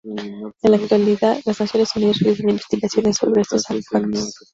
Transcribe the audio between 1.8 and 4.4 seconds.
Unidas realizan investigaciones sobre estos artefactos.